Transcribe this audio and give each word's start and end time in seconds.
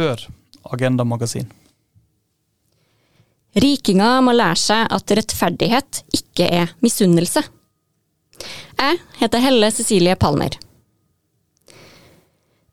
Hør 0.00 0.22
Agenda 0.72 1.04
Magasin. 1.04 1.48
Rikinger 3.60 4.22
må 4.24 4.32
lære 4.32 4.56
seg 4.56 4.86
at 4.94 5.12
rettferdighet 5.18 6.02
ikke 6.16 6.46
er 6.46 6.72
misunnelse. 6.84 7.42
Jeg 8.80 9.00
heter 9.20 9.44
Helle 9.44 9.68
Cecilie 9.74 10.16
Palmer. 10.16 10.56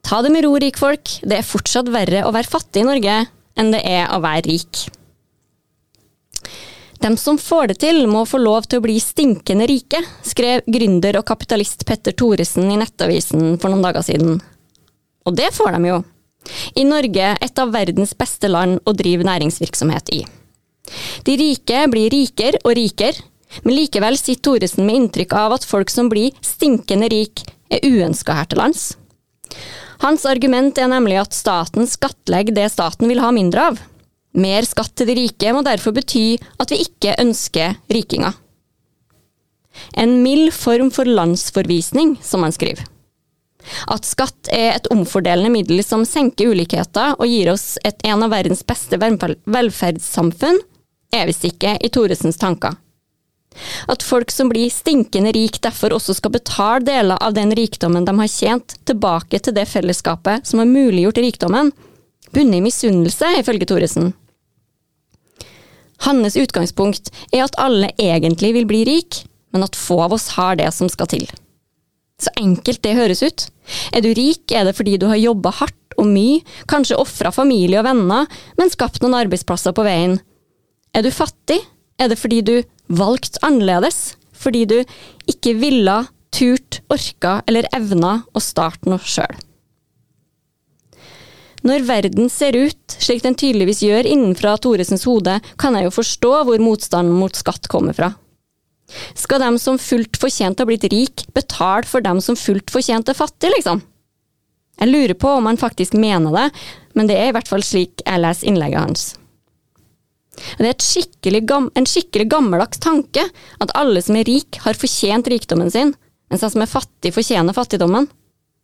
Ta 0.08 0.22
det 0.24 0.32
med 0.32 0.46
ro, 0.46 0.54
rikfolk. 0.62 1.18
Det 1.28 1.42
er 1.42 1.50
fortsatt 1.50 1.90
verre 1.92 2.24
å 2.24 2.32
være 2.32 2.48
fattig 2.48 2.86
i 2.86 2.88
Norge 2.88 3.18
enn 3.58 3.74
det 3.74 3.82
er 3.84 4.08
å 4.14 4.22
være 4.24 4.46
rik. 4.48 4.86
Dem 7.04 7.18
som 7.20 7.36
får 7.42 7.74
det 7.74 7.82
til, 7.84 8.06
må 8.08 8.24
få 8.26 8.40
lov 8.40 8.70
til 8.70 8.80
å 8.80 8.86
bli 8.86 8.96
stinkende 9.04 9.68
rike, 9.70 10.00
skrev 10.26 10.64
gründer 10.66 11.20
og 11.20 11.28
kapitalist 11.28 11.84
Petter 11.90 12.16
Thoresen 12.16 12.72
i 12.72 12.80
Nettavisen 12.80 13.58
for 13.60 13.74
noen 13.74 13.84
dager 13.84 14.06
siden. 14.06 14.40
Og 15.28 15.36
det 15.36 15.52
får 15.58 15.76
de 15.76 15.92
jo. 15.92 16.06
I 16.76 16.86
Norge, 16.88 17.34
et 17.42 17.60
av 17.60 17.74
verdens 17.74 18.14
beste 18.18 18.50
land 18.52 18.80
å 18.88 18.94
drive 18.98 19.26
næringsvirksomhet 19.28 20.14
i. 20.16 20.22
De 21.28 21.36
rike 21.40 21.84
blir 21.92 22.12
rikere 22.14 22.62
og 22.64 22.78
rikere, 22.80 23.26
men 23.64 23.78
likevel 23.78 24.18
sitter 24.20 24.44
Thoresen 24.52 24.88
med 24.88 25.02
inntrykk 25.02 25.36
av 25.40 25.58
at 25.58 25.68
folk 25.68 25.92
som 25.92 26.10
blir 26.12 26.36
stinkende 26.46 27.10
rik, 27.12 27.44
er 27.72 27.84
uønska 27.84 28.36
her 28.36 28.48
til 28.48 28.62
lands. 28.62 28.90
Hans 30.04 30.26
argument 30.30 30.78
er 30.78 30.92
nemlig 30.92 31.18
at 31.20 31.36
staten 31.36 31.88
skattlegger 31.90 32.56
det 32.56 32.68
staten 32.72 33.10
vil 33.10 33.24
ha 33.24 33.32
mindre 33.36 33.72
av. 33.72 33.80
Mer 34.38 34.68
skatt 34.68 34.94
til 34.96 35.10
de 35.10 35.16
rike 35.18 35.54
må 35.56 35.64
derfor 35.66 35.96
bety 35.96 36.38
at 36.62 36.72
vi 36.72 36.84
ikke 36.86 37.16
ønsker 37.24 37.80
rikinger. 37.92 38.36
En 39.98 40.20
mild 40.24 40.54
form 40.54 40.92
for 40.94 41.10
landsforvisning, 41.10 42.16
som 42.22 42.46
han 42.46 42.54
skriver. 42.54 42.86
At 43.92 44.08
skatt 44.08 44.50
er 44.54 44.76
et 44.76 44.90
omfordelende 44.94 45.52
middel 45.54 45.84
som 45.86 46.06
senker 46.08 46.54
ulikheter 46.54 47.16
og 47.18 47.28
gir 47.28 47.52
oss 47.54 47.76
et, 47.84 48.00
en 48.08 48.26
av 48.26 48.34
verdens 48.34 48.64
beste 48.68 49.00
velferdssamfunn, 49.00 50.60
er 51.16 51.30
visst 51.30 51.46
ikke 51.48 51.78
i 51.84 51.90
Thoresens 51.94 52.40
tanker. 52.40 52.76
At 53.90 54.04
folk 54.06 54.32
som 54.32 54.52
blir 54.52 54.70
stinkende 54.70 55.32
rik 55.34 55.60
derfor 55.64 55.96
også 55.96 56.18
skal 56.18 56.36
betale 56.36 56.84
deler 56.86 57.18
av 57.24 57.34
den 57.34 57.54
rikdommen 57.58 58.06
de 58.06 58.14
har 58.20 58.30
tjent, 58.30 58.78
tilbake 58.86 59.40
til 59.42 59.56
det 59.58 59.66
fellesskapet 59.72 60.46
som 60.48 60.62
har 60.62 60.70
muliggjort 60.70 61.22
rikdommen, 61.24 61.72
bunner 62.36 62.60
i 62.60 62.66
misunnelse, 62.66 63.32
ifølge 63.40 63.70
Thoresen. 63.70 64.14
Hans 66.06 66.38
utgangspunkt 66.38 67.10
er 67.32 67.48
at 67.48 67.58
alle 67.58 67.90
egentlig 67.98 68.54
vil 68.54 68.70
bli 68.70 68.84
rik, 68.86 69.24
men 69.56 69.66
at 69.66 69.80
få 69.80 70.04
av 70.06 70.14
oss 70.14 70.30
har 70.36 70.60
det 70.60 70.70
som 70.76 70.92
skal 70.92 71.10
til. 71.10 71.26
Så 72.18 72.34
enkelt 72.42 72.82
det 72.82 72.96
høres 72.98 73.22
ut. 73.22 73.48
Er 73.94 74.02
du 74.02 74.10
rik, 74.18 74.50
er 74.50 74.66
det 74.66 74.76
fordi 74.78 74.98
du 74.98 75.06
har 75.12 75.20
jobba 75.22 75.52
hardt 75.60 75.98
og 75.98 76.10
mye, 76.10 76.42
kanskje 76.70 76.98
ofra 76.98 77.32
familie 77.34 77.80
og 77.82 77.88
venner, 77.88 78.28
men 78.58 78.74
skapt 78.74 79.02
noen 79.04 79.18
arbeidsplasser 79.18 79.74
på 79.78 79.86
veien. 79.86 80.18
Er 80.98 81.06
du 81.06 81.12
fattig, 81.14 81.60
er 81.98 82.10
det 82.10 82.20
fordi 82.22 82.42
du 82.46 82.56
valgte 82.88 83.42
annerledes, 83.46 84.16
fordi 84.38 84.66
du 84.70 84.78
ikke 85.30 85.58
ville, 85.58 85.98
turt, 86.34 86.82
orka 86.94 87.40
eller 87.50 87.70
evna 87.74 88.22
å 88.36 88.42
starte 88.44 88.90
noe 88.90 89.02
sjøl. 89.02 89.38
Når 91.66 91.88
verden 91.88 92.30
ser 92.32 92.56
ut 92.56 92.98
slik 93.02 93.24
den 93.26 93.36
tydeligvis 93.38 93.82
gjør 93.84 94.08
innenfra 94.08 94.54
Thoresens 94.62 95.08
hode, 95.10 95.40
kan 95.60 95.76
jeg 95.76 95.88
jo 95.88 95.96
forstå 95.96 96.34
hvor 96.48 96.64
motstanden 96.64 97.18
mot 97.18 97.36
skatt 97.36 97.68
kommer 97.72 97.98
fra. 97.98 98.14
Skal 99.16 99.44
dem 99.44 99.60
som 99.60 99.80
fullt 99.82 100.18
fortjent 100.20 100.60
har 100.60 100.70
blitt 100.70 100.88
rik, 100.92 101.26
betale 101.36 101.88
for 101.88 102.04
dem 102.04 102.22
som 102.24 102.40
fullt 102.40 102.72
fortjent 102.72 103.10
er 103.10 103.18
fattig, 103.18 103.52
liksom? 103.58 103.84
Jeg 104.78 104.92
lurer 104.92 105.18
på 105.18 105.30
om 105.40 105.48
han 105.50 105.58
faktisk 105.58 105.98
mener 105.98 106.34
det, 106.36 106.50
men 106.94 107.10
det 107.10 107.18
er 107.18 107.32
i 107.32 107.36
hvert 107.36 107.50
fall 107.50 107.66
slik 107.66 108.04
jeg 108.06 108.22
leser 108.22 108.48
innlegget 108.50 108.84
hans. 108.84 109.08
Det 110.58 110.70
er 110.70 110.86
skikkelig 110.86 111.42
en 111.50 111.90
skikkelig 111.90 112.28
gammeldags 112.30 112.78
tanke 112.82 113.24
at 113.58 113.74
alle 113.74 114.04
som 114.06 114.20
er 114.20 114.28
rik, 114.30 114.60
har 114.62 114.78
fortjent 114.78 115.28
rikdommen 115.34 115.72
sin, 115.74 115.96
mens 116.30 116.44
de 116.46 116.52
som 116.54 116.62
er 116.62 116.70
fattig, 116.70 117.14
fortjener 117.16 117.58
fattigdommen. 117.58 118.08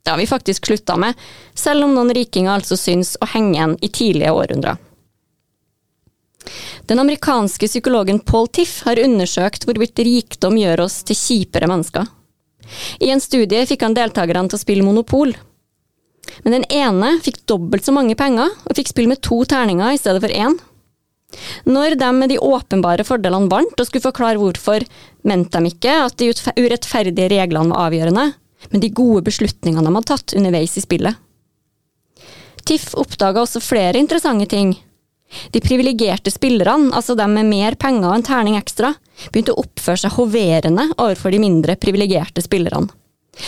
Det 0.03 0.11
har 0.11 0.19
vi 0.19 0.27
faktisk 0.27 0.67
slutta 0.67 0.97
med, 0.99 1.17
selv 1.55 1.87
om 1.87 1.95
noen 1.95 2.13
rikinger 2.13 2.57
altså 2.57 2.77
syns 2.77 3.15
å 3.23 3.29
henge 3.33 3.55
igjen 3.55 3.77
i 3.81 3.89
tidlige 3.89 4.35
århundrer. 4.35 4.77
Den 6.87 6.99
amerikanske 6.99 7.67
psykologen 7.67 8.19
Paul 8.19 8.49
Tiff 8.51 8.81
har 8.83 8.99
undersøkt 8.99 9.63
hvorvidt 9.67 9.99
rikdom 10.03 10.57
gjør 10.59 10.83
oss 10.85 10.99
til 11.07 11.15
kjipere 11.15 11.69
mennesker. 11.71 12.09
I 13.03 13.11
en 13.13 13.23
studie 13.23 13.63
fikk 13.67 13.85
han 13.85 13.95
deltakerne 13.95 14.51
til 14.51 14.59
å 14.59 14.63
spille 14.63 14.85
Monopol. 14.85 15.33
Men 16.43 16.57
den 16.57 16.67
ene 16.71 17.17
fikk 17.23 17.41
dobbelt 17.47 17.85
så 17.85 17.95
mange 17.95 18.15
penger, 18.19 18.51
og 18.51 18.77
fikk 18.77 18.91
spille 18.91 19.11
med 19.11 19.23
to 19.23 19.41
terninger 19.47 19.95
i 19.95 19.99
stedet 19.99 20.23
for 20.23 20.31
én. 20.31 20.59
Når 21.65 21.97
de 21.99 22.11
med 22.13 22.29
de 22.29 22.39
åpenbare 22.43 23.05
fordelene 23.07 23.49
vant 23.51 23.79
og 23.79 23.87
skulle 23.87 24.05
forklare 24.05 24.39
hvorfor, 24.39 24.85
mente 25.27 25.59
de 25.59 25.71
ikke 25.71 25.97
at 26.05 26.17
de 26.19 26.31
urettferdige 26.31 27.31
reglene 27.33 27.73
var 27.73 27.89
avgjørende, 27.89 28.29
men 28.71 28.83
de 28.83 28.95
gode 28.95 29.23
beslutningene 29.27 29.87
de 29.87 29.95
hadde 29.95 30.09
tatt 30.11 30.35
underveis 30.37 30.77
i 30.77 30.83
spillet. 30.83 31.19
Tiff 32.63 32.93
oppdaga 32.95 33.43
også 33.43 33.59
flere 33.63 33.99
interessante 33.99 34.47
ting. 34.51 34.77
De 35.53 35.61
privilegerte 35.63 36.31
spillerne, 36.33 36.91
altså 36.93 37.15
dem 37.17 37.33
med 37.37 37.49
mer 37.49 37.77
penger 37.79 38.09
og 38.09 38.17
en 38.17 38.25
terning 38.27 38.57
ekstra, 38.59 38.93
begynte 39.31 39.55
å 39.55 39.63
oppføre 39.63 40.03
seg 40.03 40.17
hoverende 40.17 40.89
overfor 40.97 41.33
de 41.33 41.41
mindre 41.41 41.77
privilegerte 41.79 42.43
spillerne. 42.45 42.91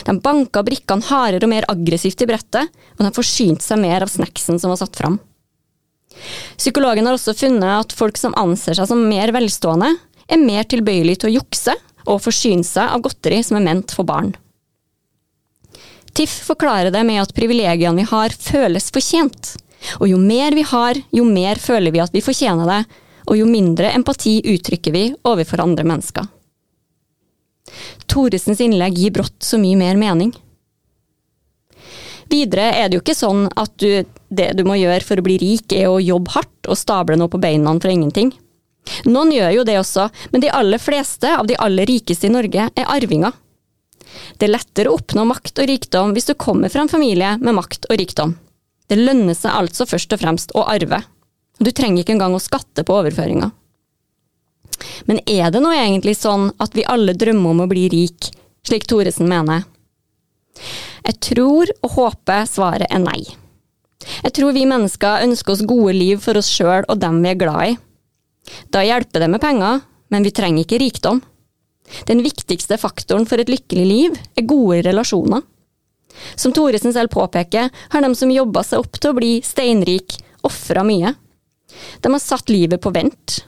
De 0.06 0.16
banka 0.18 0.64
brikkene 0.66 1.06
hardere 1.12 1.46
og 1.46 1.52
mer 1.52 1.68
aggressivt 1.70 2.24
i 2.26 2.30
brettet, 2.30 2.72
og 2.98 3.06
de 3.06 3.14
forsynte 3.14 3.66
seg 3.66 3.82
mer 3.82 4.06
av 4.06 4.10
snacksen 4.10 4.58
som 4.62 4.74
var 4.74 4.82
satt 4.82 4.98
fram. 4.98 5.20
Psykologen 6.58 7.06
har 7.06 7.18
også 7.18 7.36
funnet 7.38 7.84
at 7.84 7.94
folk 7.94 8.18
som 8.18 8.36
anser 8.40 8.78
seg 8.78 8.90
som 8.90 9.04
mer 9.10 9.34
velstående, 9.36 9.92
er 10.26 10.42
mer 10.42 10.66
tilbøyelig 10.66 11.20
til 11.22 11.30
å 11.30 11.36
jukse 11.36 11.76
og 12.06 12.24
forsyne 12.24 12.66
seg 12.66 12.90
av 12.90 13.04
godteri 13.06 13.44
som 13.46 13.60
er 13.60 13.68
ment 13.68 13.94
for 13.94 14.08
barn. 14.08 14.34
Tiff 16.16 16.34
forklarer 16.48 16.94
det 16.96 17.04
med 17.04 17.20
at 17.22 17.34
privilegiene 17.36 18.00
vi 18.00 18.08
har, 18.08 18.32
føles 18.32 18.88
fortjent. 18.96 19.58
Og 20.00 20.08
jo 20.10 20.20
mer 20.22 20.56
vi 20.56 20.64
har, 20.68 21.00
jo 21.12 21.26
mer 21.28 21.60
føler 21.62 21.94
vi 21.94 22.04
at 22.04 22.16
vi 22.16 22.24
fortjener 22.26 22.70
det, 22.70 22.82
og 23.26 23.40
jo 23.40 23.50
mindre 23.50 23.92
empati 23.98 24.38
uttrykker 24.54 24.94
vi 24.94 25.06
overfor 25.26 25.64
andre 25.64 25.86
mennesker. 25.88 26.28
Thoresens 28.12 28.62
innlegg 28.62 28.98
gir 29.00 29.14
brått 29.16 29.42
så 29.44 29.58
mye 29.62 29.78
mer 29.80 29.98
mening. 29.98 30.34
Videre 32.30 32.72
er 32.74 32.90
det 32.90 32.98
jo 32.98 33.04
ikke 33.04 33.18
sånn 33.18 33.46
at 33.54 33.74
du, 33.82 34.06
det 34.34 34.52
du 34.58 34.64
må 34.66 34.78
gjøre 34.80 35.06
for 35.06 35.22
å 35.22 35.26
bli 35.26 35.38
rik, 35.42 35.74
er 35.74 35.90
å 35.90 36.02
jobbe 36.02 36.34
hardt 36.34 36.70
og 36.70 36.80
stable 36.80 37.18
noe 37.20 37.32
på 37.32 37.42
beina 37.42 37.74
for 37.78 37.92
ingenting. 37.92 38.34
Noen 39.10 39.32
gjør 39.34 39.52
jo 39.60 39.66
det 39.66 39.80
også, 39.82 40.08
men 40.34 40.44
de 40.44 40.54
aller 40.54 40.82
fleste 40.82 41.32
av 41.38 41.48
de 41.50 41.58
aller 41.62 41.90
rikeste 41.90 42.30
i 42.30 42.34
Norge 42.34 42.70
er 42.70 42.92
arvinger. 42.94 43.34
Det 44.38 44.48
er 44.48 44.54
lettere 44.54 44.92
å 44.92 45.00
oppnå 45.00 45.26
makt 45.28 45.62
og 45.62 45.70
rikdom 45.70 46.14
hvis 46.16 46.30
du 46.30 46.36
kommer 46.40 46.72
fra 46.72 46.86
en 46.86 46.92
familie 46.92 47.36
med 47.42 47.58
makt 47.58 47.90
og 47.90 47.98
rikdom. 48.00 48.36
Det 48.90 48.98
lønner 49.00 49.38
seg 49.38 49.56
altså 49.56 49.88
først 49.90 50.14
og 50.14 50.22
fremst 50.22 50.54
å 50.56 50.66
arve. 50.70 51.02
Du 51.60 51.72
trenger 51.72 52.04
ikke 52.04 52.16
engang 52.16 52.36
å 52.36 52.44
skatte 52.44 52.84
på 52.86 52.98
overføringa. 53.00 53.52
Men 55.08 55.22
er 55.30 55.54
det 55.54 55.62
nå 55.64 55.72
egentlig 55.74 56.18
sånn 56.20 56.50
at 56.62 56.76
vi 56.76 56.86
alle 56.90 57.16
drømmer 57.18 57.56
om 57.56 57.64
å 57.64 57.70
bli 57.72 57.88
rik, 57.92 58.30
slik 58.66 58.86
Thoresen 58.90 59.30
mener? 59.32 59.64
Jeg 61.06 61.20
tror 61.24 61.72
og 61.82 61.96
håper 61.96 62.48
svaret 62.50 62.92
er 62.92 63.02
nei. 63.04 63.22
Jeg 64.26 64.36
tror 64.38 64.54
vi 64.54 64.68
mennesker 64.70 65.24
ønsker 65.26 65.56
oss 65.56 65.66
gode 65.66 65.96
liv 65.96 66.22
for 66.22 66.38
oss 66.38 66.50
sjøl 66.52 66.86
og 66.86 67.00
dem 67.02 67.22
vi 67.24 67.32
er 67.32 67.40
glad 67.40 67.72
i. 67.72 67.78
Da 68.74 68.84
hjelper 68.86 69.24
det 69.24 69.32
med 69.34 69.42
penger, 69.42 69.82
men 70.14 70.26
vi 70.26 70.34
trenger 70.36 70.66
ikke 70.66 70.82
rikdom. 70.82 71.22
Den 72.10 72.22
viktigste 72.26 72.78
faktoren 72.82 73.28
for 73.30 73.42
et 73.42 73.50
lykkelig 73.50 73.86
liv 73.86 74.18
er 74.38 74.50
gode 74.50 74.82
relasjoner. 74.86 75.44
Som 76.36 76.54
Thoresen 76.56 76.94
selv 76.96 77.14
påpeker, 77.14 77.70
har 77.90 78.06
de 78.06 78.12
som 78.16 78.32
jobba 78.32 78.64
seg 78.66 78.84
opp 78.84 79.00
til 79.00 79.12
å 79.12 79.18
bli 79.18 79.34
steinrik, 79.46 80.18
ofra 80.46 80.86
mye. 80.86 81.16
De 82.02 82.12
har 82.12 82.24
satt 82.24 82.52
livet 82.54 82.82
på 82.82 82.94
vent. 82.96 83.42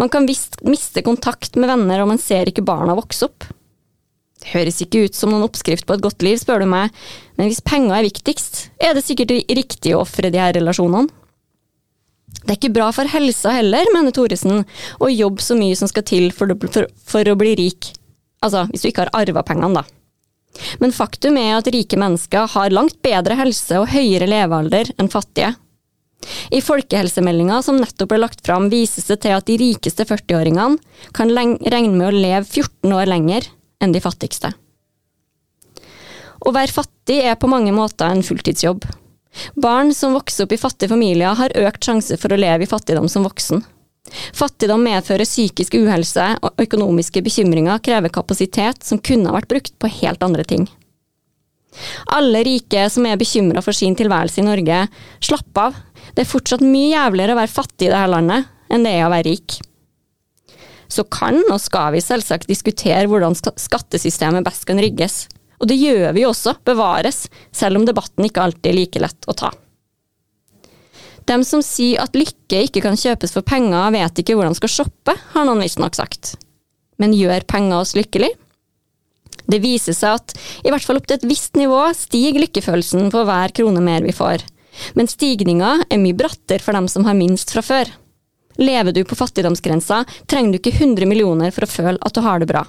Man 0.00 0.10
kan 0.12 0.26
visst 0.28 0.62
miste 0.64 1.02
kontakt 1.04 1.56
med 1.56 1.70
venner 1.70 2.02
og 2.02 2.10
man 2.14 2.20
ser 2.20 2.48
ikke 2.48 2.64
barna 2.66 2.96
vokse 2.96 3.28
opp. 3.28 3.46
Det 4.40 4.52
høres 4.52 4.80
ikke 4.84 5.06
ut 5.06 5.16
som 5.16 5.32
noen 5.32 5.46
oppskrift 5.46 5.86
på 5.88 5.96
et 5.96 6.04
godt 6.04 6.24
liv, 6.24 6.36
spør 6.40 6.62
du 6.62 6.68
meg, 6.70 6.92
men 7.38 7.48
hvis 7.48 7.64
penger 7.64 7.96
er 7.96 8.06
viktigst, 8.06 8.66
er 8.78 8.92
det 8.94 9.04
sikkert 9.04 9.32
riktig 9.32 9.94
å 9.96 10.02
ofre 10.04 10.30
de 10.32 10.40
her 10.40 10.54
relasjonene. 10.56 11.08
Det 12.46 12.52
er 12.52 12.58
ikke 12.60 12.74
bra 12.76 12.90
for 12.94 13.08
helsa 13.10 13.54
heller, 13.56 13.88
mener 13.94 14.14
Thoresen, 14.14 14.62
å 15.02 15.08
jobbe 15.10 15.42
så 15.42 15.56
mye 15.58 15.76
som 15.78 15.88
skal 15.90 16.04
til 16.06 16.28
for, 16.36 16.52
for 16.52 17.32
å 17.32 17.38
bli 17.38 17.56
rik. 17.58 17.90
Altså, 18.44 18.66
hvis 18.70 18.84
du 18.84 18.90
ikke 18.90 19.06
har 19.06 19.14
arva 19.16 19.42
pengene, 19.46 19.80
da. 19.80 19.95
Men 20.82 20.94
faktum 20.94 21.38
er 21.40 21.58
at 21.58 21.70
rike 21.72 21.98
mennesker 22.00 22.48
har 22.54 22.74
langt 22.74 22.98
bedre 23.04 23.36
helse 23.38 23.80
og 23.80 23.90
høyere 23.92 24.28
levealder 24.30 24.92
enn 24.96 25.12
fattige. 25.12 25.54
I 26.50 26.62
folkehelsemeldinga 26.64 27.60
som 27.62 27.78
nettopp 27.78 28.10
ble 28.10 28.20
lagt 28.22 28.42
fram, 28.46 28.70
vises 28.72 29.06
det 29.10 29.20
til 29.22 29.36
at 29.36 29.46
de 29.46 29.58
rikeste 29.60 30.06
40-åringene 30.08 31.12
kan 31.14 31.32
regne 31.36 31.94
med 31.94 32.08
å 32.08 32.14
leve 32.14 32.44
14 32.44 32.96
år 32.96 33.10
lenger 33.10 33.50
enn 33.82 33.92
de 33.94 34.02
fattigste. 34.02 34.52
Å 36.46 36.52
være 36.54 36.72
fattig 36.72 37.20
er 37.26 37.38
på 37.40 37.50
mange 37.50 37.72
måter 37.74 38.10
en 38.10 38.24
fulltidsjobb. 38.26 38.84
Barn 39.60 39.92
som 39.94 40.14
vokser 40.16 40.46
opp 40.46 40.54
i 40.56 40.60
fattige 40.60 40.92
familier, 40.92 41.36
har 41.36 41.54
økt 41.68 41.84
sjanse 41.84 42.16
for 42.20 42.32
å 42.32 42.40
leve 42.40 42.64
i 42.64 42.70
fattigdom 42.70 43.08
som 43.12 43.26
voksen. 43.26 43.64
Fattigdom 44.36 44.84
medfører 44.86 45.28
psykisk 45.28 45.76
uhelse, 45.78 46.26
og 46.42 46.62
økonomiske 46.62 47.22
bekymringer 47.26 47.82
krever 47.84 48.12
kapasitet 48.14 48.84
som 48.86 49.02
kunne 49.02 49.34
vært 49.34 49.50
brukt 49.50 49.74
på 49.82 49.90
helt 50.00 50.24
andre 50.26 50.46
ting. 50.46 50.66
Alle 52.16 52.42
rike 52.46 52.86
som 52.92 53.06
er 53.08 53.20
bekymra 53.20 53.62
for 53.64 53.76
sin 53.76 53.96
tilværelse 53.98 54.40
i 54.40 54.46
Norge, 54.46 54.82
slapp 55.20 55.60
av. 55.60 55.78
Det 56.14 56.24
er 56.24 56.30
fortsatt 56.30 56.64
mye 56.64 56.94
jævligere 56.94 57.36
å 57.36 57.40
være 57.40 57.52
fattig 57.52 57.88
i 57.88 57.92
dette 57.92 58.12
landet 58.12 58.52
enn 58.72 58.86
det 58.86 58.94
er 58.96 59.06
å 59.06 59.12
være 59.12 59.28
rik. 59.28 59.58
Så 60.88 61.04
kan 61.10 61.38
og 61.50 61.58
skal 61.60 61.92
vi 61.96 62.02
selvsagt 62.04 62.48
diskutere 62.50 63.08
hvordan 63.10 63.34
skattesystemet 63.36 64.46
best 64.46 64.66
kan 64.68 64.80
rigges. 64.80 65.26
Og 65.60 65.68
det 65.70 65.78
gjør 65.80 66.12
vi 66.16 66.26
også, 66.28 66.56
bevares, 66.66 67.26
selv 67.54 67.80
om 67.80 67.86
debatten 67.88 68.26
ikke 68.28 68.44
alltid 68.44 68.70
er 68.70 68.76
like 68.76 69.02
lett 69.02 69.28
å 69.28 69.36
ta. 69.36 69.52
Dem 71.26 71.42
som 71.42 71.62
sier 71.64 72.02
at 72.04 72.14
lykke 72.14 72.62
ikke 72.68 72.82
kan 72.84 72.98
kjøpes 72.98 73.34
for 73.34 73.46
penger, 73.46 73.90
vet 73.94 74.22
ikke 74.22 74.36
hvordan 74.38 74.54
de 74.54 74.60
skal 74.60 74.72
shoppe, 74.72 75.14
har 75.34 75.46
noen 75.46 75.64
visstnok 75.64 75.96
sagt. 75.98 76.36
Men 77.02 77.16
gjør 77.16 77.46
penger 77.50 77.80
oss 77.80 77.96
lykkelig? 77.98 78.30
Det 79.46 79.60
viser 79.62 79.94
seg 79.94 80.18
at 80.18 80.34
i 80.66 80.72
hvert 80.72 80.86
fall 80.86 80.98
opp 80.98 81.06
til 81.06 81.18
et 81.18 81.26
visst 81.28 81.58
nivå 81.58 81.78
stiger 81.94 82.40
lykkefølelsen 82.42 83.10
for 83.14 83.26
hver 83.28 83.54
krone 83.54 83.82
mer 83.82 84.06
vi 84.06 84.14
får. 84.14 84.42
Men 84.98 85.10
stigninga 85.10 85.76
er 85.86 86.02
mye 86.02 86.16
brattere 86.16 86.62
for 86.62 86.76
dem 86.76 86.88
som 86.90 87.06
har 87.08 87.18
minst 87.18 87.52
fra 87.54 87.62
før. 87.64 87.90
Lever 88.56 88.94
du 88.96 89.02
på 89.04 89.18
fattigdomsgrensa, 89.18 90.02
trenger 90.30 90.54
du 90.54 90.60
ikke 90.60 90.78
100 90.78 91.08
millioner 91.08 91.52
for 91.54 91.66
å 91.66 91.70
føle 91.70 92.00
at 92.00 92.16
du 92.16 92.22
har 92.24 92.42
det 92.42 92.48
bra. 92.50 92.64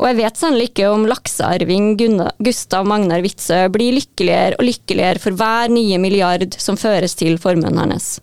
Og 0.00 0.06
jeg 0.08 0.18
vet 0.20 0.38
sannelig 0.40 0.70
ikke 0.70 0.90
om 0.92 1.06
laksearving 1.08 1.94
Gustav 1.98 2.86
Magnar 2.88 3.24
Witzøe 3.24 3.70
blir 3.72 3.96
lykkeligere 3.96 4.58
og 4.58 4.68
lykkeligere 4.68 5.22
for 5.22 5.36
hver 5.36 5.72
nye 5.72 5.98
milliard 6.02 6.56
som 6.60 6.78
føres 6.80 7.16
til 7.18 7.38
formuen 7.42 7.80
hennes. 7.80 8.16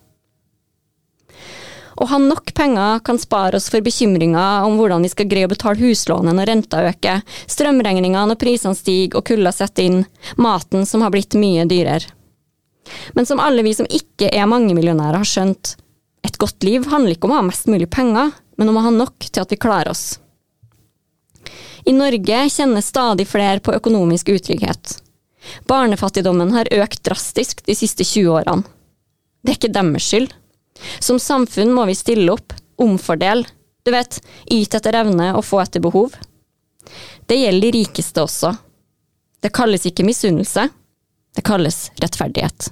Å 1.93 2.07
ha 2.09 2.17
nok 2.17 2.53
penger 2.57 3.03
kan 3.05 3.19
spare 3.21 3.59
oss 3.59 3.69
for 3.69 3.83
bekymringer 3.85 4.65
om 4.65 4.79
hvordan 4.79 5.05
vi 5.05 5.11
skal 5.11 5.29
greie 5.29 5.45
å 5.45 5.51
betale 5.51 5.77
huslånet 5.77 6.33
når 6.35 6.49
renta 6.49 6.81
øker, 6.89 7.21
strømregningene 7.45 8.25
når 8.31 8.39
prisene 8.41 8.77
stiger 8.77 9.19
og 9.19 9.27
kulda 9.29 9.53
setter 9.53 9.85
inn, 9.85 10.01
maten 10.41 10.87
som 10.89 11.05
har 11.05 11.13
blitt 11.13 11.37
mye 11.37 11.67
dyrere. 11.69 12.09
Men 13.13 13.29
som 13.29 13.39
alle 13.39 13.63
vi 13.63 13.75
som 13.77 13.87
ikke 13.87 14.31
er 14.33 14.49
mangemillionærer 14.49 15.21
har 15.21 15.29
skjønt, 15.29 15.75
et 16.25 16.39
godt 16.41 16.65
liv 16.65 16.89
handler 16.89 17.15
ikke 17.15 17.29
om 17.29 17.35
å 17.35 17.39
ha 17.41 17.45
mest 17.45 17.69
mulig 17.69 17.87
penger, 17.93 18.33
men 18.57 18.69
om 18.71 18.79
å 18.79 18.85
ha 18.87 18.91
nok 18.93 19.29
til 19.29 19.43
at 19.43 19.53
vi 19.53 19.61
klarer 19.61 19.93
oss. 19.93 20.17
I 21.85 21.93
Norge 21.95 22.43
kjenner 22.49 22.81
stadig 22.81 23.27
flere 23.27 23.59
på 23.63 23.73
økonomisk 23.75 24.29
utrygghet. 24.33 24.97
Barnefattigdommen 25.67 26.53
har 26.55 26.71
økt 26.71 27.03
drastisk 27.03 27.65
de 27.65 27.75
siste 27.75 28.05
20 28.07 28.31
årene. 28.31 28.63
Det 29.43 29.51
er 29.51 29.59
ikke 29.59 29.75
deres 29.75 30.07
skyld. 30.07 30.29
Som 31.03 31.19
samfunn 31.19 31.73
må 31.75 31.85
vi 31.89 31.95
stille 31.97 32.31
opp, 32.33 32.55
omfordele, 32.81 33.45
du 33.83 33.91
vet, 33.91 34.19
yte 34.51 34.79
etter 34.79 34.95
evne 34.95 35.33
og 35.35 35.43
få 35.45 35.59
etter 35.63 35.83
behov. 35.83 36.15
Det 37.27 37.35
gjelder 37.39 37.67
de 37.67 37.81
rikeste 37.81 38.23
også. 38.23 38.53
Det 39.43 39.51
kalles 39.51 39.83
ikke 39.89 40.05
misunnelse, 40.07 40.69
det 41.35 41.43
kalles 41.43 41.89
rettferdighet. 41.99 42.69